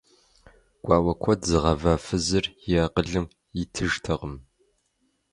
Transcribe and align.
Гуауэ 0.83 1.13
куэд 1.21 1.41
зыгъэва 1.49 1.93
фызыр 2.05 2.45
и 2.73 2.75
акъылым 2.85 3.25
итыжтэкъым. 3.61 4.35